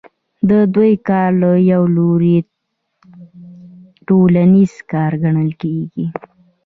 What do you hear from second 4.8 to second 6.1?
کار ګڼل کېږي